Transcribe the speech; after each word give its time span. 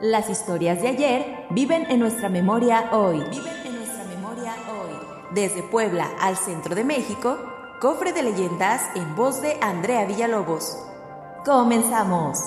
Las 0.00 0.30
historias 0.30 0.80
de 0.80 0.88
ayer 0.88 1.46
viven 1.50 1.84
en 1.90 1.98
nuestra 1.98 2.28
memoria 2.28 2.90
hoy. 2.92 3.18
Viven 3.18 3.52
en 3.64 3.76
nuestra 3.78 4.04
memoria 4.04 4.54
hoy. 4.70 4.92
Desde 5.34 5.64
Puebla 5.64 6.08
al 6.20 6.36
centro 6.36 6.76
de 6.76 6.84
México, 6.84 7.36
cofre 7.80 8.12
de 8.12 8.22
leyendas 8.22 8.80
en 8.94 9.16
voz 9.16 9.42
de 9.42 9.56
Andrea 9.60 10.04
Villalobos. 10.04 10.78
Comenzamos. 11.44 12.38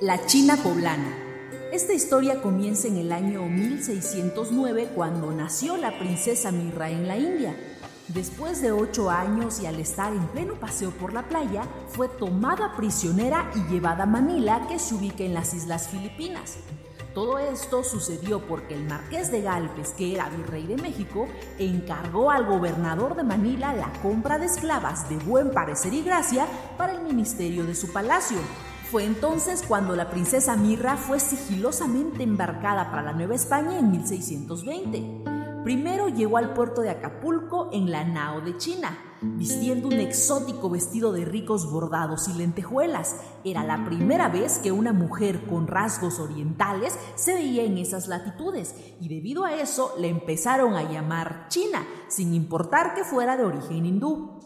La 0.00 0.24
China 0.26 0.56
poblana. 0.62 1.12
Esta 1.72 1.92
historia 1.92 2.40
comienza 2.40 2.86
en 2.86 2.98
el 2.98 3.10
año 3.10 3.42
1609 3.46 4.90
cuando 4.94 5.32
nació 5.32 5.76
la 5.76 5.98
princesa 5.98 6.52
Mirra 6.52 6.88
en 6.88 7.08
la 7.08 7.16
India. 7.16 7.56
Después 8.08 8.60
de 8.60 8.70
ocho 8.70 9.10
años 9.10 9.60
y 9.60 9.66
al 9.66 9.80
estar 9.80 10.12
en 10.12 10.26
pleno 10.28 10.54
paseo 10.54 10.90
por 10.90 11.14
la 11.14 11.22
playa, 11.22 11.62
fue 11.88 12.06
tomada 12.06 12.76
prisionera 12.76 13.50
y 13.54 13.72
llevada 13.72 14.02
a 14.02 14.06
Manila, 14.06 14.66
que 14.68 14.78
se 14.78 14.94
ubica 14.94 15.24
en 15.24 15.32
las 15.32 15.54
Islas 15.54 15.88
Filipinas. 15.88 16.58
Todo 17.14 17.38
esto 17.38 17.82
sucedió 17.82 18.46
porque 18.46 18.74
el 18.74 18.84
marqués 18.84 19.32
de 19.32 19.40
Galvez, 19.40 19.92
que 19.96 20.12
era 20.12 20.28
virrey 20.28 20.66
de 20.66 20.76
México, 20.76 21.28
encargó 21.58 22.30
al 22.30 22.44
gobernador 22.44 23.16
de 23.16 23.22
Manila 23.22 23.72
la 23.72 23.90
compra 24.02 24.36
de 24.36 24.46
esclavas 24.46 25.08
de 25.08 25.16
buen 25.18 25.52
parecer 25.52 25.94
y 25.94 26.02
gracia 26.02 26.46
para 26.76 26.92
el 26.92 27.02
ministerio 27.02 27.64
de 27.64 27.74
su 27.74 27.90
palacio. 27.90 28.38
Fue 28.90 29.04
entonces 29.04 29.64
cuando 29.66 29.96
la 29.96 30.10
princesa 30.10 30.56
Mirra 30.56 30.96
fue 30.96 31.20
sigilosamente 31.20 32.22
embarcada 32.22 32.90
para 32.90 33.02
la 33.02 33.12
Nueva 33.12 33.34
España 33.34 33.78
en 33.78 33.92
1620. 33.92 35.33
Primero 35.64 36.10
llegó 36.10 36.36
al 36.36 36.52
puerto 36.52 36.82
de 36.82 36.90
Acapulco 36.90 37.70
en 37.72 37.90
la 37.90 38.04
nao 38.04 38.42
de 38.42 38.54
China, 38.58 38.98
vistiendo 39.22 39.88
un 39.88 39.94
exótico 39.94 40.68
vestido 40.68 41.10
de 41.10 41.24
ricos 41.24 41.72
bordados 41.72 42.28
y 42.28 42.34
lentejuelas. 42.34 43.16
Era 43.44 43.64
la 43.64 43.82
primera 43.86 44.28
vez 44.28 44.58
que 44.58 44.72
una 44.72 44.92
mujer 44.92 45.46
con 45.46 45.66
rasgos 45.66 46.18
orientales 46.18 46.98
se 47.14 47.32
veía 47.32 47.62
en 47.62 47.78
esas 47.78 48.08
latitudes 48.08 48.74
y 49.00 49.08
debido 49.08 49.46
a 49.46 49.54
eso 49.54 49.94
le 49.98 50.08
empezaron 50.08 50.74
a 50.74 50.82
llamar 50.82 51.46
China, 51.48 51.82
sin 52.08 52.34
importar 52.34 52.94
que 52.94 53.02
fuera 53.02 53.38
de 53.38 53.44
origen 53.44 53.86
hindú. 53.86 54.42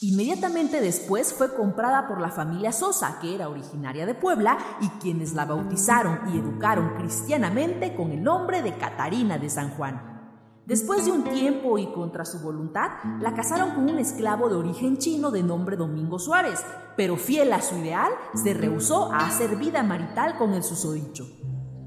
Inmediatamente 0.00 0.80
después 0.80 1.32
fue 1.34 1.54
comprada 1.54 2.08
por 2.08 2.20
la 2.20 2.30
familia 2.30 2.72
Sosa, 2.72 3.20
que 3.20 3.32
era 3.32 3.48
originaria 3.48 4.06
de 4.06 4.14
Puebla, 4.14 4.58
y 4.80 4.88
quienes 5.00 5.34
la 5.34 5.44
bautizaron 5.44 6.18
y 6.34 6.38
educaron 6.38 6.96
cristianamente 6.96 7.94
con 7.94 8.10
el 8.10 8.24
nombre 8.24 8.60
de 8.60 8.76
Catarina 8.76 9.38
de 9.38 9.50
San 9.50 9.70
Juan. 9.70 10.17
Después 10.68 11.06
de 11.06 11.12
un 11.12 11.24
tiempo 11.24 11.78
y 11.78 11.86
contra 11.94 12.26
su 12.26 12.40
voluntad, 12.40 12.90
la 13.22 13.32
casaron 13.32 13.70
con 13.70 13.88
un 13.88 13.98
esclavo 13.98 14.50
de 14.50 14.56
origen 14.56 14.98
chino 14.98 15.30
de 15.30 15.42
nombre 15.42 15.78
Domingo 15.78 16.18
Suárez, 16.18 16.62
pero 16.94 17.16
fiel 17.16 17.54
a 17.54 17.62
su 17.62 17.78
ideal, 17.78 18.12
se 18.34 18.52
rehusó 18.52 19.10
a 19.10 19.20
hacer 19.20 19.56
vida 19.56 19.82
marital 19.82 20.36
con 20.36 20.52
el 20.52 20.62
susodicho. 20.62 21.26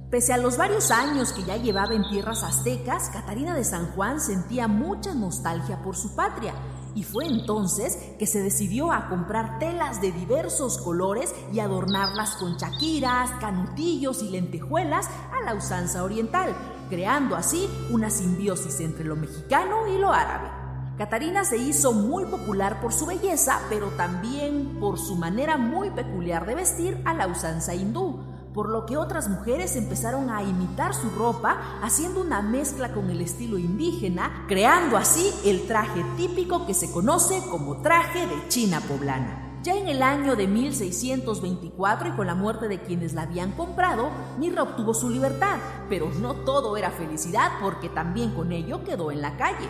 Pese 0.10 0.34
a 0.34 0.38
los 0.38 0.58
varios 0.58 0.90
años 0.90 1.32
que 1.32 1.44
ya 1.44 1.58
llevaba 1.58 1.94
en 1.94 2.10
tierras 2.10 2.42
aztecas, 2.42 3.12
Catarina 3.12 3.54
de 3.54 3.64
San 3.64 3.92
Juan 3.92 4.20
sentía 4.20 4.68
mucha 4.68 5.14
nostalgia 5.14 5.84
por 5.84 5.96
su 5.96 6.16
patria 6.16 6.56
y 6.96 7.04
fue 7.04 7.28
entonces 7.28 7.96
que 8.18 8.26
se 8.26 8.42
decidió 8.42 8.92
a 8.92 9.10
comprar 9.10 9.60
telas 9.60 10.02
de 10.02 10.12
diversos 10.12 10.80
colores 10.80 11.36
y 11.54 11.60
adornarlas 11.60 12.36
con 12.38 12.58
chaquiras, 12.58 13.30
canutillos 13.40 14.24
y 14.24 14.30
lentejuelas 14.30 15.08
a 15.08 15.46
la 15.46 15.54
usanza 15.54 16.04
oriental, 16.04 16.56
creando 16.92 17.38
así 17.38 17.70
una 17.90 18.10
simbiosis 18.10 18.82
entre 18.82 19.06
lo 19.06 19.16
mexicano 19.16 19.88
y 19.88 19.98
lo 19.98 20.12
árabe. 20.12 20.50
Catarina 20.98 21.46
se 21.46 21.58
hizo 21.58 21.94
muy 21.94 22.26
popular 22.26 22.82
por 22.82 22.92
su 22.92 23.06
belleza, 23.06 23.62
pero 23.70 23.88
también 23.92 24.78
por 24.80 25.00
su 25.00 25.16
manera 25.16 25.58
muy 25.58 25.90
peculiar 25.90 26.46
de 26.46 26.54
vestir 26.54 27.02
a 27.06 27.14
la 27.14 27.28
usanza 27.28 27.74
hindú, 27.74 28.20
por 28.54 28.70
lo 28.70 28.86
que 28.86 28.98
otras 28.98 29.30
mujeres 29.30 29.78
empezaron 29.78 30.30
a 30.30 30.44
imitar 30.44 30.94
su 30.94 31.10
ropa, 31.12 31.80
haciendo 31.82 32.22
una 32.22 32.42
mezcla 32.42 32.94
con 32.94 33.10
el 33.10 33.22
estilo 33.22 33.58
indígena, 33.58 34.46
creando 34.50 34.98
así 34.98 35.32
el 35.46 35.66
traje 35.68 36.06
típico 36.18 36.68
que 36.68 36.74
se 36.74 36.92
conoce 36.92 37.42
como 37.50 37.82
traje 37.82 38.28
de 38.28 38.48
China 38.50 38.82
poblana. 38.82 39.51
Ya 39.64 39.76
en 39.76 39.88
el 39.88 40.02
año 40.02 40.36
de 40.36 40.48
1624 40.48 42.10
y 42.10 42.12
con 42.14 42.26
la 42.26 42.34
muerte 42.34 42.68
de 42.68 42.82
quienes 42.82 43.14
la 43.14 43.24
habían 43.24 43.52
comprado, 43.52 44.10
Mirra 44.40 44.64
obtuvo 44.64 44.96
su 44.96 45.08
libertad, 45.08 45.60
pero 45.88 46.10
no 46.20 46.34
todo 46.34 46.78
era 46.78 46.90
felicidad 46.90 47.52
porque 47.62 47.88
también 47.88 48.34
con 48.34 48.52
ello 48.52 48.84
quedó 48.84 49.12
en 49.12 49.22
la 49.22 49.38
calle. 49.38 49.70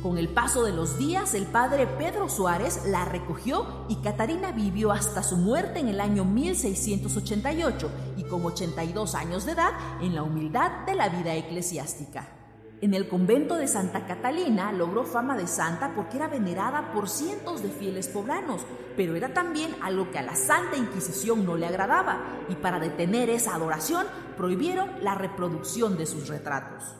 Con 0.00 0.16
el 0.16 0.28
paso 0.28 0.62
de 0.62 0.72
los 0.72 0.96
días, 0.96 1.34
el 1.34 1.46
padre 1.46 1.88
Pedro 1.88 2.28
Suárez 2.28 2.86
la 2.86 3.04
recogió 3.04 3.66
y 3.88 3.96
Catarina 3.96 4.52
vivió 4.52 4.92
hasta 4.92 5.24
su 5.24 5.36
muerte 5.36 5.80
en 5.80 5.88
el 5.88 6.00
año 6.00 6.24
1688 6.24 7.90
y 8.16 8.22
con 8.24 8.46
82 8.46 9.16
años 9.16 9.44
de 9.44 9.52
edad 9.52 9.72
en 10.00 10.14
la 10.14 10.22
humildad 10.22 10.86
de 10.86 10.94
la 10.94 11.08
vida 11.08 11.34
eclesiástica. 11.34 12.35
En 12.82 12.92
el 12.92 13.08
convento 13.08 13.56
de 13.56 13.68
Santa 13.68 14.06
Catalina 14.06 14.70
logró 14.70 15.04
fama 15.04 15.34
de 15.34 15.46
santa 15.46 15.94
porque 15.94 16.18
era 16.18 16.28
venerada 16.28 16.92
por 16.92 17.08
cientos 17.08 17.62
de 17.62 17.70
fieles 17.70 18.06
poblanos, 18.06 18.66
pero 18.98 19.16
era 19.16 19.32
también 19.32 19.74
algo 19.80 20.10
que 20.10 20.18
a 20.18 20.22
la 20.22 20.36
Santa 20.36 20.76
Inquisición 20.76 21.46
no 21.46 21.56
le 21.56 21.66
agradaba, 21.66 22.20
y 22.50 22.54
para 22.56 22.78
detener 22.78 23.30
esa 23.30 23.54
adoración 23.54 24.06
prohibieron 24.36 24.90
la 25.02 25.14
reproducción 25.14 25.96
de 25.96 26.04
sus 26.04 26.28
retratos. 26.28 26.96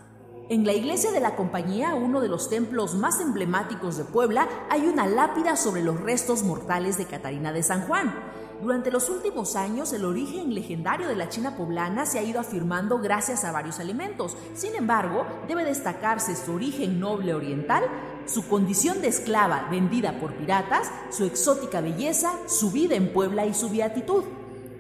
En 0.48 0.64
la 0.64 0.72
iglesia 0.72 1.12
de 1.12 1.20
la 1.20 1.37
Compañía, 1.37 1.94
uno 1.94 2.22
de 2.22 2.28
los 2.28 2.48
templos 2.48 2.94
más 2.94 3.20
emblemáticos 3.20 3.98
de 3.98 4.04
Puebla, 4.04 4.48
hay 4.70 4.87
una 4.87 5.06
lápida 5.06 5.56
sobre 5.56 5.82
los 5.82 6.00
restos 6.00 6.43
mortales 6.43 6.97
de 6.97 7.04
Catarina 7.04 7.53
de 7.53 7.62
San 7.62 7.82
Juan. 7.82 8.14
Durante 8.62 8.91
los 8.91 9.11
últimos 9.11 9.55
años, 9.55 9.93
el 9.93 10.05
origen 10.05 10.55
legendario 10.55 11.09
de 11.09 11.15
la 11.15 11.28
China 11.28 11.56
poblana 11.56 12.06
se 12.06 12.19
ha 12.19 12.22
ido 12.22 12.41
afirmando 12.41 12.99
gracias 12.99 13.44
a 13.44 13.53
varios 13.53 13.81
elementos. 13.81 14.37
Sin 14.55 14.75
embargo, 14.75 15.27
debe 15.47 15.65
destacarse 15.65 16.34
su 16.34 16.55
origen 16.55 16.99
noble 16.99 17.34
oriental, 17.34 17.84
su 18.25 18.49
condición 18.49 19.03
de 19.03 19.09
esclava 19.09 19.69
vendida 19.71 20.19
por 20.19 20.34
piratas, 20.34 20.91
su 21.11 21.25
exótica 21.25 21.83
belleza, 21.83 22.33
su 22.47 22.71
vida 22.71 22.94
en 22.94 23.12
Puebla 23.12 23.44
y 23.44 23.53
su 23.53 23.69
beatitud. 23.69 24.25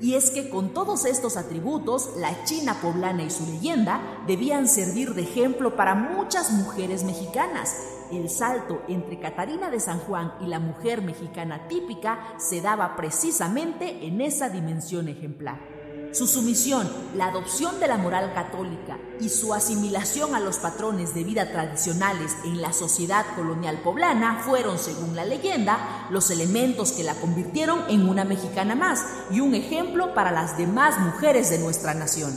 Y 0.00 0.14
es 0.14 0.30
que 0.30 0.50
con 0.50 0.74
todos 0.74 1.04
estos 1.04 1.36
atributos, 1.36 2.10
la 2.16 2.44
China 2.44 2.76
poblana 2.82 3.22
y 3.22 3.30
su 3.30 3.46
leyenda 3.46 4.00
debían 4.26 4.68
servir 4.68 5.14
de 5.14 5.22
ejemplo 5.22 5.76
para 5.76 5.94
muchas 5.94 6.50
mujeres 6.52 7.04
mexicanas. 7.04 7.76
El 8.12 8.28
salto 8.30 8.82
entre 8.88 9.18
Catarina 9.18 9.70
de 9.70 9.80
San 9.80 9.98
Juan 10.00 10.32
y 10.40 10.46
la 10.46 10.60
mujer 10.60 11.02
mexicana 11.02 11.66
típica 11.66 12.34
se 12.38 12.60
daba 12.60 12.94
precisamente 12.94 14.06
en 14.06 14.20
esa 14.20 14.48
dimensión 14.48 15.08
ejemplar. 15.08 15.75
Su 16.16 16.26
sumisión, 16.26 16.90
la 17.14 17.26
adopción 17.26 17.78
de 17.78 17.88
la 17.88 17.98
moral 17.98 18.32
católica 18.32 18.96
y 19.20 19.28
su 19.28 19.52
asimilación 19.52 20.34
a 20.34 20.40
los 20.40 20.56
patrones 20.56 21.14
de 21.14 21.24
vida 21.24 21.52
tradicionales 21.52 22.34
en 22.42 22.62
la 22.62 22.72
sociedad 22.72 23.26
colonial 23.36 23.82
poblana 23.84 24.40
fueron, 24.42 24.78
según 24.78 25.14
la 25.14 25.26
leyenda, 25.26 26.06
los 26.08 26.30
elementos 26.30 26.92
que 26.92 27.04
la 27.04 27.16
convirtieron 27.16 27.84
en 27.90 28.08
una 28.08 28.24
mexicana 28.24 28.74
más 28.74 29.04
y 29.30 29.40
un 29.40 29.54
ejemplo 29.54 30.14
para 30.14 30.32
las 30.32 30.56
demás 30.56 30.98
mujeres 31.00 31.50
de 31.50 31.58
nuestra 31.58 31.92
nación. 31.92 32.32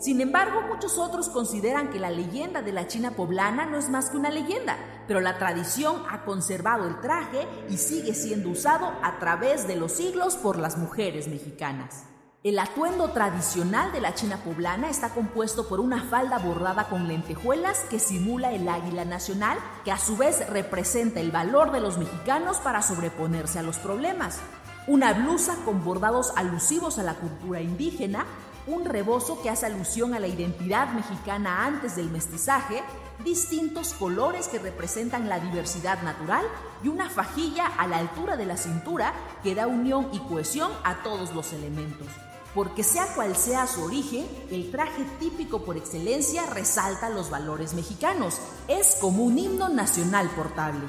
Sin 0.00 0.22
embargo, 0.22 0.62
muchos 0.66 0.96
otros 0.96 1.28
consideran 1.28 1.90
que 1.90 2.00
la 2.00 2.08
leyenda 2.08 2.62
de 2.62 2.72
la 2.72 2.86
China 2.86 3.10
poblana 3.10 3.66
no 3.66 3.76
es 3.76 3.90
más 3.90 4.08
que 4.08 4.16
una 4.16 4.30
leyenda, 4.30 4.78
pero 5.06 5.20
la 5.20 5.36
tradición 5.36 6.02
ha 6.08 6.24
conservado 6.24 6.88
el 6.88 6.98
traje 7.02 7.46
y 7.68 7.76
sigue 7.76 8.14
siendo 8.14 8.48
usado 8.48 8.90
a 9.02 9.18
través 9.18 9.68
de 9.68 9.76
los 9.76 9.92
siglos 9.92 10.36
por 10.36 10.56
las 10.56 10.78
mujeres 10.78 11.28
mexicanas. 11.28 12.04
El 12.44 12.60
atuendo 12.60 13.10
tradicional 13.10 13.90
de 13.90 14.00
la 14.00 14.14
China 14.14 14.36
poblana 14.44 14.88
está 14.88 15.10
compuesto 15.10 15.66
por 15.66 15.80
una 15.80 16.04
falda 16.04 16.38
bordada 16.38 16.88
con 16.88 17.08
lentejuelas 17.08 17.80
que 17.90 17.98
simula 17.98 18.52
el 18.52 18.68
águila 18.68 19.04
nacional, 19.04 19.58
que 19.84 19.90
a 19.90 19.98
su 19.98 20.16
vez 20.16 20.48
representa 20.48 21.18
el 21.18 21.32
valor 21.32 21.72
de 21.72 21.80
los 21.80 21.98
mexicanos 21.98 22.58
para 22.58 22.80
sobreponerse 22.82 23.58
a 23.58 23.64
los 23.64 23.78
problemas. 23.78 24.38
Una 24.86 25.14
blusa 25.14 25.56
con 25.64 25.84
bordados 25.84 26.32
alusivos 26.36 27.00
a 27.00 27.02
la 27.02 27.14
cultura 27.14 27.60
indígena, 27.60 28.24
un 28.68 28.84
rebozo 28.84 29.40
que 29.42 29.50
hace 29.50 29.66
alusión 29.66 30.14
a 30.14 30.20
la 30.20 30.26
identidad 30.26 30.92
mexicana 30.92 31.64
antes 31.64 31.96
del 31.96 32.10
mestizaje, 32.10 32.82
distintos 33.24 33.94
colores 33.94 34.48
que 34.48 34.58
representan 34.58 35.28
la 35.28 35.40
diversidad 35.40 36.02
natural 36.02 36.44
y 36.82 36.88
una 36.88 37.08
fajilla 37.08 37.66
a 37.66 37.86
la 37.86 37.98
altura 37.98 38.36
de 38.36 38.46
la 38.46 38.56
cintura 38.56 39.12
que 39.42 39.54
da 39.54 39.66
unión 39.66 40.08
y 40.12 40.18
cohesión 40.20 40.70
a 40.84 41.02
todos 41.02 41.34
los 41.34 41.52
elementos. 41.52 42.06
Porque 42.54 42.82
sea 42.82 43.06
cual 43.14 43.36
sea 43.36 43.66
su 43.66 43.82
origen, 43.82 44.26
el 44.50 44.70
traje 44.70 45.04
típico 45.18 45.62
por 45.62 45.76
excelencia 45.76 46.46
resalta 46.46 47.10
los 47.10 47.30
valores 47.30 47.74
mexicanos. 47.74 48.38
Es 48.68 48.96
como 49.00 49.22
un 49.24 49.38
himno 49.38 49.68
nacional 49.68 50.28
portable. 50.30 50.84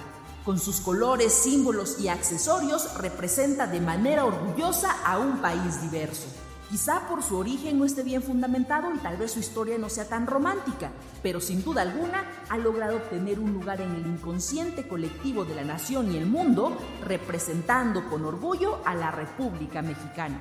Con 0.46 0.58
sus 0.58 0.80
colores, 0.80 1.34
símbolos 1.34 2.00
y 2.00 2.08
accesorios 2.08 2.96
representa 2.98 3.68
de 3.68 3.82
manera 3.82 4.26
orgullosa 4.26 4.96
a 5.06 5.20
un 5.20 5.42
país 5.42 5.82
diverso. 5.82 6.28
Quizá 6.70 7.08
por 7.08 7.24
su 7.24 7.36
origen 7.36 7.80
no 7.80 7.86
esté 7.86 8.04
bien 8.04 8.22
fundamentado 8.22 8.94
y 8.94 9.00
tal 9.00 9.18
vez 9.18 9.32
su 9.32 9.40
historia 9.40 9.80
no 9.80 9.90
sea 9.90 10.08
tan 10.08 10.28
romántica, 10.28 10.92
pero 11.24 11.42
sin 11.42 11.64
duda 11.64 11.82
alguna 11.82 12.24
ha 12.48 12.58
logrado 12.58 12.98
obtener 12.98 13.40
un 13.40 13.54
lugar 13.54 13.82
en 13.82 13.96
el 13.96 14.06
inconsciente 14.06 14.88
colectivo 14.88 15.46
de 15.46 15.56
la 15.56 15.64
nación 15.64 16.14
y 16.14 16.18
el 16.18 16.28
mundo, 16.28 16.78
representando 17.04 18.08
con 18.08 18.24
orgullo 18.24 18.82
a 18.86 18.94
la 18.94 19.10
República 19.10 19.82
Mexicana. 19.82 20.40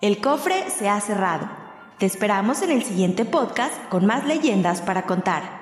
El 0.00 0.22
cofre 0.22 0.70
se 0.70 0.88
ha 0.88 0.98
cerrado. 1.02 1.46
Te 1.98 2.06
esperamos 2.06 2.62
en 2.62 2.70
el 2.70 2.82
siguiente 2.82 3.26
podcast 3.26 3.74
con 3.90 4.06
más 4.06 4.24
leyendas 4.24 4.80
para 4.80 5.04
contar. 5.04 5.61